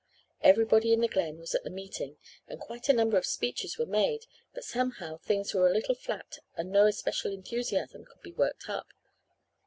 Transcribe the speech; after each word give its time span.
Everybody 0.41 0.93
in 0.93 1.01
the 1.01 1.07
Glen 1.07 1.37
was 1.37 1.53
at 1.53 1.63
the 1.63 1.69
meeting, 1.69 2.17
and 2.47 2.59
quite 2.59 2.89
a 2.89 2.93
number 2.93 3.19
of 3.19 3.25
speeches 3.27 3.77
were 3.77 3.85
made, 3.85 4.23
but 4.51 4.63
somehow 4.63 5.17
things 5.17 5.53
were 5.53 5.67
a 5.67 5.71
little 5.71 5.93
flat 5.93 6.39
and 6.55 6.71
no 6.71 6.87
especial 6.87 7.31
enthusiasm 7.31 8.05
could 8.05 8.21
be 8.23 8.31
worked 8.31 8.67
up. 8.67 8.87